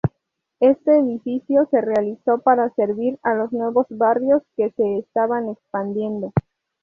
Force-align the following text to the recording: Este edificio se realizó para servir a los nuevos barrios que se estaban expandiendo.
Este 0.59 0.97
edificio 0.97 1.67
se 1.69 1.79
realizó 1.79 2.39
para 2.39 2.71
servir 2.73 3.19
a 3.21 3.35
los 3.35 3.51
nuevos 3.53 3.85
barrios 3.91 4.41
que 4.57 4.71
se 4.71 4.97
estaban 4.97 5.47
expandiendo. 5.49 6.33